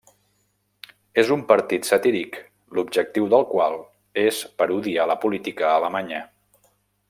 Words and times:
És 1.23 1.27
un 1.35 1.43
partit 1.51 1.89
satíric, 1.89 2.39
l'objectiu 2.79 3.29
del 3.35 3.45
qual 3.53 3.77
és 4.25 4.41
parodiar 4.63 5.07
la 5.13 5.19
política 5.27 5.71
alemanya. 5.77 6.25